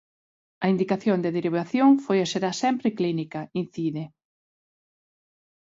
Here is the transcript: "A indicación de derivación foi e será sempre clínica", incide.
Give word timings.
"A 0.63 0.65
indicación 0.73 1.17
de 1.21 1.33
derivación 1.37 1.89
foi 2.05 2.17
e 2.21 2.27
será 2.33 2.51
sempre 2.63 2.95
clínica", 2.99 3.41
incide. 3.61 4.03